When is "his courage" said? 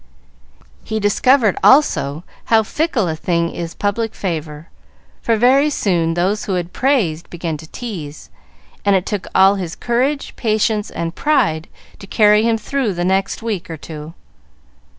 9.57-10.35